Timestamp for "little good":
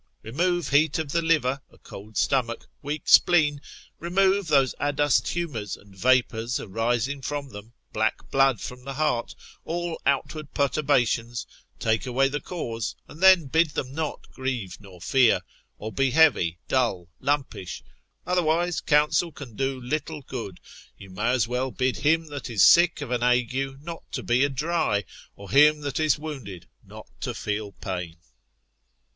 19.79-20.59